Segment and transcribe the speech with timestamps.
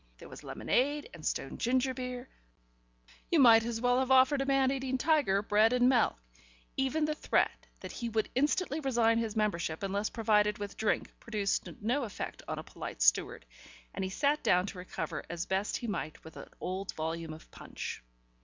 [0.17, 2.27] There was lemonade and stone ginger beer....
[3.29, 6.17] You might as well have offered a man eating tiger bread and milk.
[6.75, 11.69] Even the threat that he would instantly resign his membership unless provided with drink produced
[11.81, 13.45] no effect on a polite steward,
[13.93, 17.51] and he sat down to recover as best he might with an old volume of
[17.51, 18.01] Punch.